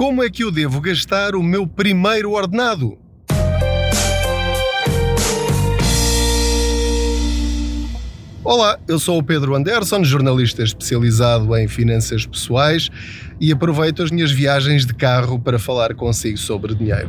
[0.00, 2.96] como é que eu devo gastar o meu primeiro ordenado?
[8.42, 12.88] Olá, eu sou o Pedro Anderson, jornalista especializado em finanças pessoais
[13.40, 17.08] e aproveito as minhas viagens de carro para falar consigo sobre dinheiro.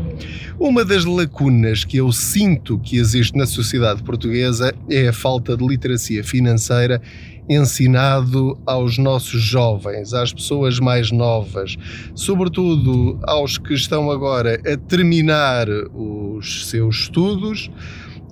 [0.57, 5.67] Uma das lacunas que eu sinto que existe na sociedade portuguesa é a falta de
[5.67, 7.01] literacia financeira
[7.49, 11.75] ensinado aos nossos jovens, às pessoas mais novas,
[12.15, 17.69] sobretudo aos que estão agora a terminar os seus estudos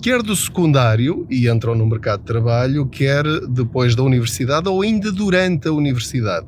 [0.00, 5.12] quer do secundário e entram no mercado de trabalho, quer depois da universidade ou ainda
[5.12, 6.46] durante a universidade.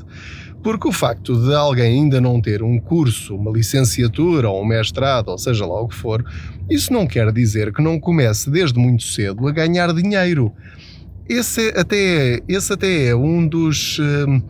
[0.63, 5.29] Porque o facto de alguém ainda não ter um curso, uma licenciatura ou um mestrado,
[5.29, 6.25] ou seja lá o que for,
[6.71, 10.53] isso não quer dizer que não comece desde muito cedo a ganhar dinheiro.
[11.29, 14.43] Esse até, esse até é um dos hum,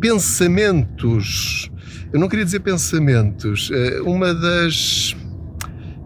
[0.00, 1.70] pensamentos,
[2.12, 5.14] eu não queria dizer pensamentos, eh, uma das.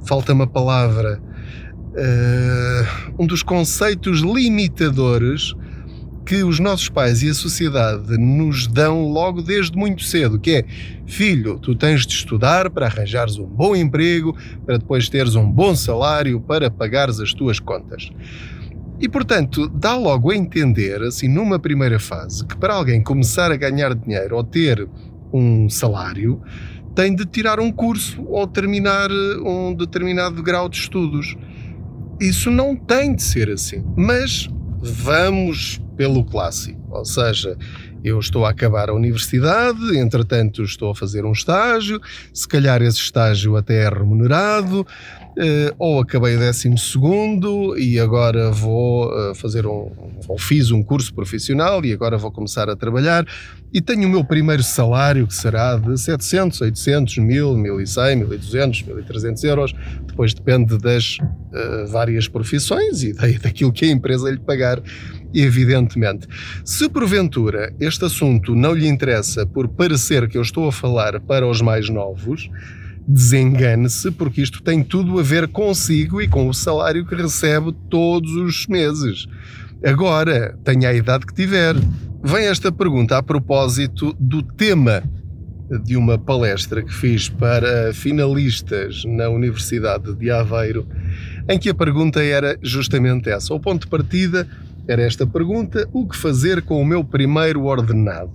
[0.04, 1.20] falta-me a palavra
[1.92, 5.54] uh, um dos conceitos limitadores
[6.24, 10.64] que os nossos pais e a sociedade nos dão logo desde muito cedo, que é
[11.06, 15.74] filho, tu tens de estudar para arranjares um bom emprego, para depois teres um bom
[15.74, 18.10] salário, para pagares as tuas contas.
[19.00, 23.56] E portanto, dá logo a entender, assim, numa primeira fase, que para alguém começar a
[23.56, 24.88] ganhar dinheiro ou ter
[25.32, 26.40] um salário,
[26.94, 31.36] tem de tirar um curso ou terminar um determinado grau de estudos.
[32.20, 33.82] Isso não tem de ser assim.
[33.96, 34.48] Mas
[34.82, 37.56] vamos pelo clássico, ou seja,
[38.02, 42.00] eu estou a acabar a universidade, entretanto estou a fazer um estágio,
[42.34, 44.84] se calhar esse estágio até é remunerado,
[45.38, 49.90] eh, ou acabei décimo segundo e agora vou eh, fazer um,
[50.28, 53.26] ou fiz um curso profissional e agora vou começar a trabalhar
[53.72, 59.44] e tenho o meu primeiro salário que será de 700, 800, 1000, 1100, 1200, 1300
[59.44, 59.74] euros,
[60.06, 64.82] depois depende das uh, várias profissões e daí, daquilo que a empresa lhe pagar,
[65.32, 66.28] evidentemente.
[66.62, 71.48] Se porventura este assunto não lhe interessa por parecer que eu estou a falar para
[71.48, 72.50] os mais novos,
[73.06, 78.32] desengane-se, porque isto tem tudo a ver consigo e com o salário que recebe todos
[78.32, 79.26] os meses.
[79.84, 81.74] Agora, tenha a idade que tiver.
[82.22, 85.02] Vem esta pergunta a propósito do tema
[85.84, 90.86] de uma palestra que fiz para finalistas na Universidade de Aveiro,
[91.48, 93.54] em que a pergunta era justamente essa.
[93.54, 94.46] O ponto de partida
[94.86, 98.32] era esta pergunta: o que fazer com o meu primeiro ordenado?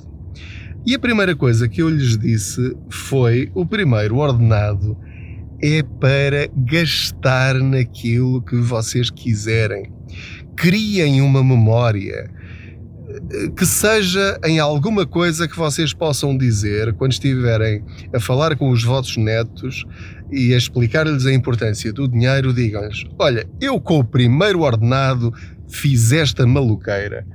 [0.87, 4.97] E a primeira coisa que eu lhes disse foi: o primeiro ordenado
[5.61, 9.91] é para gastar naquilo que vocês quiserem.
[10.55, 12.31] Criem uma memória
[13.57, 17.83] que seja em alguma coisa que vocês possam dizer quando estiverem
[18.13, 19.83] a falar com os vossos netos
[20.31, 25.33] e a explicar-lhes a importância do dinheiro, digam-lhes: Olha, eu com o primeiro ordenado
[25.67, 27.27] fiz esta maluqueira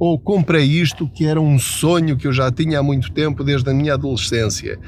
[0.00, 3.68] ou comprei isto que era um sonho que eu já tinha há muito tempo, desde
[3.68, 4.78] a minha adolescência,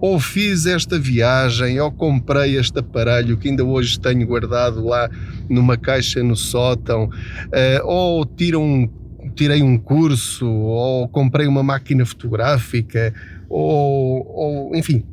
[0.00, 5.08] ou fiz esta viagem, ou comprei este aparelho que ainda hoje tenho guardado lá
[5.48, 7.08] numa caixa no sótão,
[7.52, 8.88] eh, ou tiro um,
[9.36, 13.14] tirei um curso, ou comprei uma máquina fotográfica,
[13.48, 15.04] ou, ou enfim,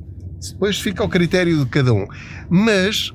[0.42, 2.08] depois fica ao critério de cada um.
[2.50, 3.14] Mas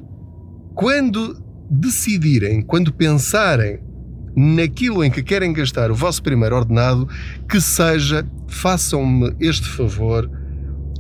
[0.77, 3.90] quando decidirem, quando pensarem
[4.37, 7.09] naquilo em que querem gastar o vosso primeiro ordenado,
[7.49, 10.31] que seja, façam-me este favor,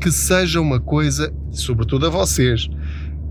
[0.00, 2.68] que seja uma coisa, sobretudo a vocês,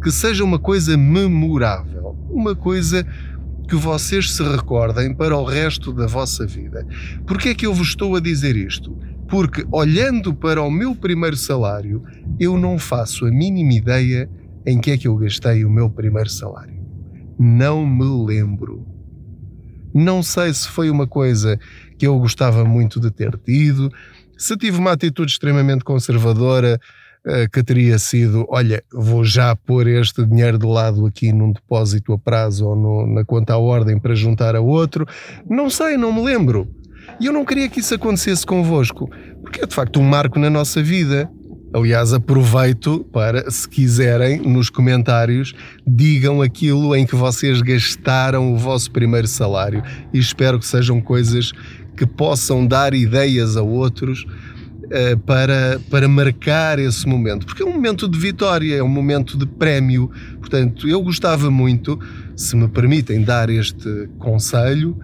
[0.02, 3.06] que seja uma coisa memorável, uma coisa
[3.68, 6.86] que vocês se recordem para o resto da vossa vida.
[7.28, 8.98] Porquê é que eu vos estou a dizer isto?
[9.28, 12.04] Porque olhando para o meu primeiro salário,
[12.40, 14.28] eu não faço a mínima ideia
[14.66, 16.80] em que é que eu gastei o meu primeiro salário.
[17.38, 18.86] Não me lembro.
[19.94, 21.59] Não sei se foi uma coisa
[21.97, 23.91] que eu gostava muito de ter tido,
[24.38, 26.79] se tive uma atitude extremamente conservadora,
[27.25, 32.13] eh, que teria sido: olha, vou já pôr este dinheiro de lado aqui num depósito
[32.13, 35.06] a prazo ou no, na conta à ordem para juntar a outro.
[35.50, 36.68] Não sei, não me lembro.
[37.19, 39.09] E eu não queria que isso acontecesse convosco,
[39.42, 41.30] porque é de facto um marco na nossa vida.
[41.71, 45.54] Aliás, aproveito para, se quiserem, nos comentários,
[45.86, 51.51] digam aquilo em que vocês gastaram o vosso primeiro salário e espero que sejam coisas
[51.95, 57.74] que possam dar ideias a outros uh, para, para marcar esse momento, porque é um
[57.74, 60.10] momento de vitória, é um momento de prémio.
[60.39, 62.00] Portanto, eu gostava muito,
[62.36, 64.98] se me permitem dar este conselho,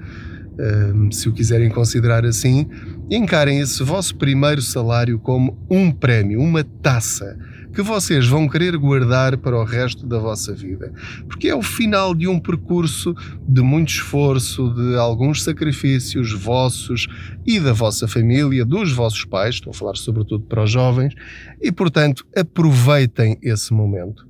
[1.11, 2.67] se o quiserem considerar assim,
[3.09, 7.37] encarem esse vosso primeiro salário como um prémio, uma taça
[7.75, 10.93] que vocês vão querer guardar para o resto da vossa vida.
[11.27, 13.13] Porque é o final de um percurso
[13.45, 17.05] de muito esforço, de alguns sacrifícios vossos
[17.45, 21.13] e da vossa família, dos vossos pais, estou a falar sobretudo para os jovens,
[21.61, 24.25] e portanto aproveitem esse momento.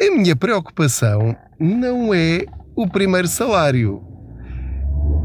[0.00, 4.02] A minha preocupação não é o primeiro salário,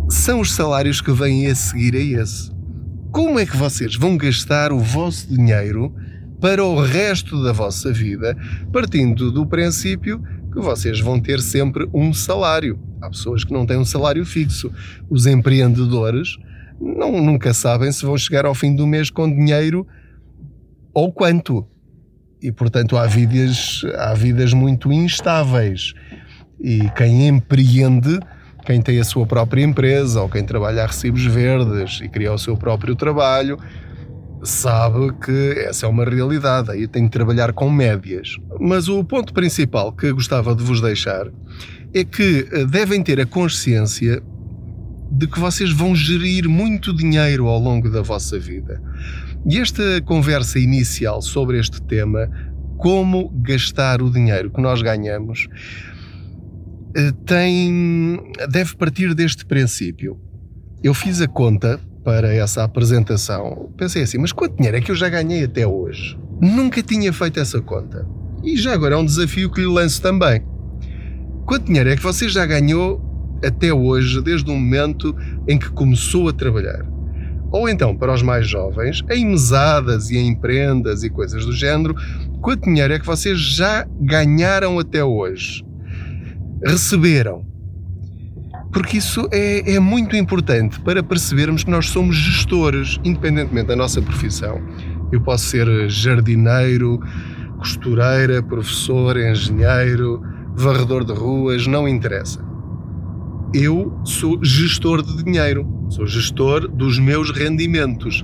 [0.10, 2.52] são os salários que vêm a seguir a esse.
[3.12, 5.94] Como é que vocês vão gastar o vosso dinheiro
[6.42, 8.36] para o resto da vossa vida,
[8.74, 10.22] partindo do princípio
[10.52, 12.80] que vocês vão ter sempre um salário?
[13.00, 14.72] Há pessoas que não têm um salário fixo.
[15.10, 16.38] Os empreendedores
[16.82, 19.86] não, nunca sabem se vão chegar ao fim do mês com dinheiro
[20.92, 21.68] ou quanto.
[22.42, 25.94] E, portanto, há vidas, há vidas muito instáveis.
[26.60, 28.20] E quem empreende
[28.70, 32.38] quem tem a sua própria empresa ou quem trabalha a recibos verdes e cria o
[32.38, 33.58] seu próprio trabalho
[34.44, 38.38] sabe que essa é uma realidade, aí tem de trabalhar com médias.
[38.60, 41.26] Mas o ponto principal que gostava de vos deixar
[41.96, 44.22] é que eh, devem ter a consciência
[45.12, 48.80] de que vocês vão gerir muito dinheiro ao longo da vossa vida.
[49.48, 52.30] E esta conversa inicial sobre este tema,
[52.78, 55.50] como gastar o dinheiro que nós ganhamos,
[57.26, 58.20] tem,
[58.50, 60.20] deve partir deste princípio.
[60.84, 63.72] Eu fiz a conta para essa apresentação.
[63.78, 66.18] Pensei assim, mas quanto dinheiro é que eu já ganhei até hoje?
[66.42, 68.08] Nunca tinha feito essa conta.
[68.44, 70.42] E já agora é um desafio que lhe lanço também.
[71.46, 73.02] Quanto dinheiro é que você já ganhou
[73.44, 75.16] até hoje, desde o momento
[75.48, 76.86] em que começou a trabalhar?
[77.52, 81.96] Ou então, para os mais jovens, em mesadas e em prendas e coisas do género,
[82.42, 85.64] quanto dinheiro é que vocês já ganharam até hoje?
[86.66, 87.46] Receberam.
[88.72, 94.02] Porque isso é, é muito importante para percebermos que nós somos gestores, independentemente da nossa
[94.02, 94.62] profissão.
[95.12, 97.00] Eu posso ser jardineiro,
[97.58, 100.22] costureira, professor, engenheiro,
[100.56, 102.48] varredor de ruas, não interessa.
[103.54, 108.24] Eu sou gestor de dinheiro, sou gestor dos meus rendimentos.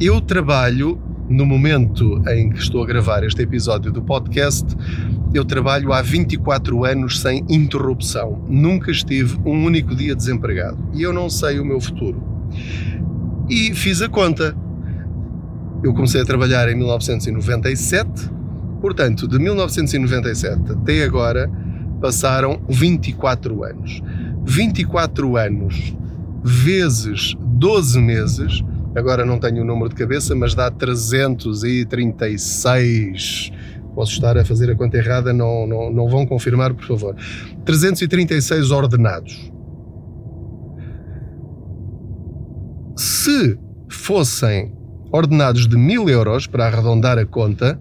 [0.00, 4.66] Eu trabalho no momento em que estou a gravar este episódio do podcast,
[5.34, 8.42] eu trabalho há 24 anos sem interrupção.
[8.48, 10.78] Nunca estive um único dia desempregado.
[10.94, 12.22] E eu não sei o meu futuro.
[13.48, 14.56] E fiz a conta.
[15.82, 18.30] Eu comecei a trabalhar em 1997,
[18.80, 21.50] portanto, de 1997 até agora
[22.00, 24.02] passaram 24 anos.
[24.44, 25.94] 24 anos
[26.42, 33.50] vezes 12 meses agora não tenho o número de cabeça, mas dá 336.
[33.94, 37.16] Posso estar a fazer a conta errada, não, não, não vão confirmar, por favor.
[37.64, 39.50] 336 ordenados.
[42.96, 43.58] Se
[43.90, 44.72] fossem
[45.12, 47.80] ordenados de mil euros, para arredondar a conta,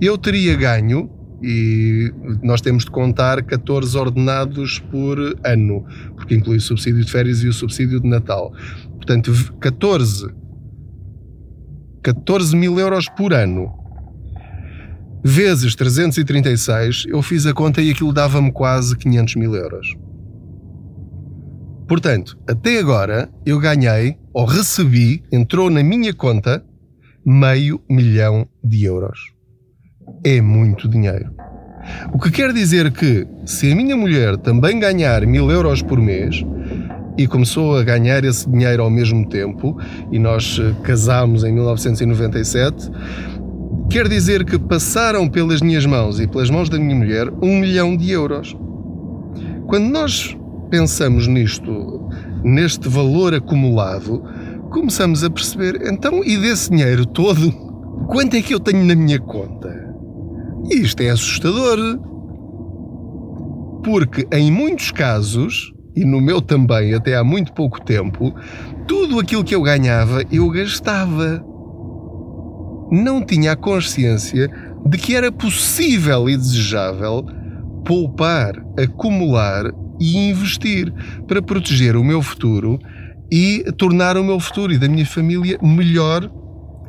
[0.00, 1.10] eu teria ganho,
[1.42, 2.12] e
[2.42, 5.84] nós temos de contar 14 ordenados por ano,
[6.14, 8.52] porque inclui o subsídio de férias e o subsídio de Natal.
[8.96, 10.34] Portanto, 14,
[12.02, 13.86] 14 mil euros por ano
[15.26, 19.96] vezes 336, eu fiz a conta e aquilo dava-me quase 500 mil euros.
[21.88, 26.64] Portanto, até agora eu ganhei ou recebi, entrou na minha conta,
[27.24, 29.35] meio milhão de euros.
[30.24, 31.34] É muito dinheiro.
[32.12, 36.44] O que quer dizer que, se a minha mulher também ganhar mil euros por mês,
[37.18, 39.78] e começou a ganhar esse dinheiro ao mesmo tempo,
[40.12, 42.90] e nós eh, casámos em 1997.
[43.88, 47.96] Quer dizer que passaram pelas minhas mãos e pelas mãos da minha mulher um milhão
[47.96, 48.54] de euros.
[49.66, 50.36] Quando nós
[50.70, 52.08] pensamos nisto,
[52.44, 54.22] neste valor acumulado,
[54.70, 57.50] começamos a perceber, então, e desse dinheiro todo,
[58.08, 59.75] quanto é que eu tenho na minha conta?
[60.70, 61.78] Isto é assustador.
[63.84, 68.34] Porque em muitos casos, e no meu também até há muito pouco tempo,
[68.86, 71.44] tudo aquilo que eu ganhava eu gastava.
[72.90, 74.50] Não tinha a consciência
[74.86, 77.24] de que era possível e desejável
[77.84, 80.92] poupar, acumular e investir
[81.26, 82.78] para proteger o meu futuro
[83.30, 86.30] e tornar o meu futuro e da minha família melhor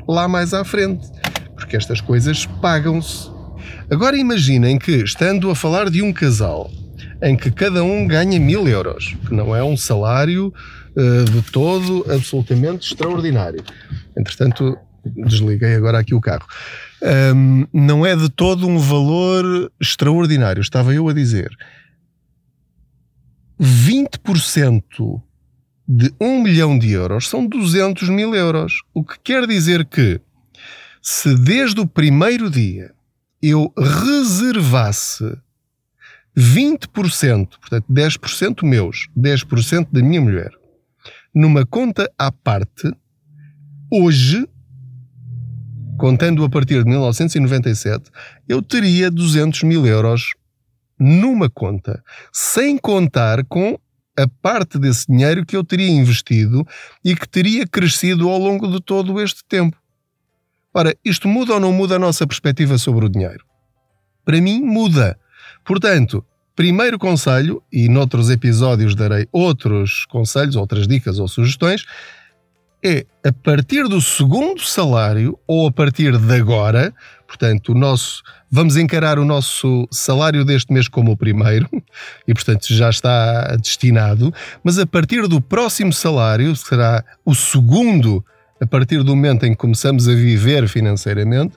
[0.08, 1.08] lá mais à frente.
[1.56, 3.37] Porque estas coisas pagam-se.
[3.90, 6.72] Agora imaginem que, estando a falar de um casal
[7.22, 10.54] em que cada um ganha mil euros, que não é um salário
[10.96, 13.64] uh, de todo absolutamente extraordinário.
[14.18, 16.46] Entretanto, desliguei agora aqui o carro.
[17.36, 21.50] Um, não é de todo um valor extraordinário, estava eu a dizer.
[23.60, 25.22] 20%
[25.88, 28.82] de 1 milhão de euros são 200 mil euros.
[28.94, 30.20] O que quer dizer que,
[31.02, 32.92] se desde o primeiro dia
[33.42, 35.38] eu reservasse
[36.38, 40.52] 20%, portanto 10% meus, 10% da minha mulher,
[41.34, 42.92] numa conta à parte,
[43.92, 44.48] hoje,
[45.98, 48.12] contando a partir de 1997,
[48.48, 50.34] eu teria 200 mil euros
[51.00, 53.80] numa conta, sem contar com
[54.18, 56.66] a parte desse dinheiro que eu teria investido
[57.06, 59.78] e que teria crescido ao longo de todo este tempo.
[60.78, 63.44] Ora, isto muda ou não muda a nossa perspectiva sobre o dinheiro?
[64.24, 65.18] Para mim, muda.
[65.66, 66.24] Portanto,
[66.56, 71.84] primeiro conselho, e noutros episódios darei outros conselhos, outras dicas ou sugestões,
[72.86, 76.94] é a partir do segundo salário ou a partir de agora,
[77.26, 81.68] portanto, o nosso vamos encarar o nosso salário deste mês como o primeiro
[82.28, 84.32] e, portanto, já está destinado,
[84.64, 88.24] mas a partir do próximo salário, será o segundo,
[88.60, 91.56] a partir do momento em que começamos a viver financeiramente,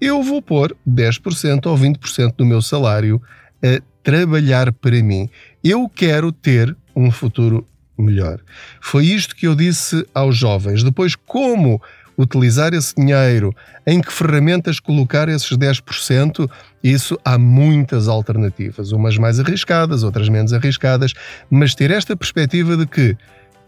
[0.00, 3.20] eu vou pôr 10% ou 20% do meu salário
[3.64, 5.28] a trabalhar para mim.
[5.64, 7.66] Eu quero ter um futuro
[7.98, 8.40] melhor.
[8.80, 10.82] Foi isto que eu disse aos jovens.
[10.82, 11.80] Depois, como
[12.18, 13.54] utilizar esse dinheiro,
[13.86, 16.48] em que ferramentas colocar esses 10%,
[16.82, 21.12] isso há muitas alternativas, umas mais arriscadas, outras menos arriscadas,
[21.50, 23.16] mas ter esta perspectiva de que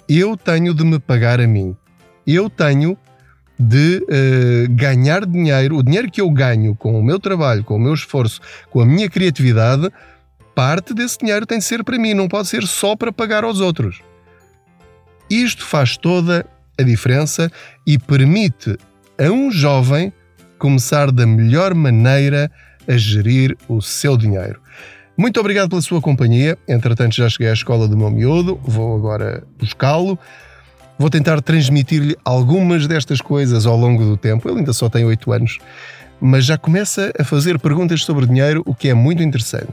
[0.08, 1.76] eu tenho de me pagar a mim,
[2.35, 2.97] eu tenho
[3.58, 7.80] de uh, ganhar dinheiro, o dinheiro que eu ganho com o meu trabalho, com o
[7.80, 9.90] meu esforço, com a minha criatividade,
[10.54, 13.61] parte desse dinheiro tem de ser para mim, não pode ser só para pagar aos
[13.61, 14.00] outros.
[15.28, 16.47] Isto faz toda
[16.78, 17.50] a diferença
[17.87, 18.76] e permite
[19.18, 20.12] a um jovem
[20.58, 22.50] começar da melhor maneira
[22.87, 24.61] a gerir o seu dinheiro.
[25.16, 26.56] Muito obrigado pela sua companhia.
[26.66, 30.16] Entretanto, já cheguei à escola do meu miúdo, vou agora buscá-lo.
[30.98, 34.48] Vou tentar transmitir-lhe algumas destas coisas ao longo do tempo.
[34.48, 35.58] Ele ainda só tem 8 anos,
[36.20, 39.72] mas já começa a fazer perguntas sobre dinheiro, o que é muito interessante.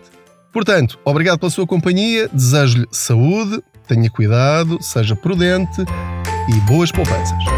[0.53, 5.81] Portanto, obrigado pela sua companhia, desejo-lhe saúde, tenha cuidado, seja prudente
[6.47, 7.54] e boas poupanças.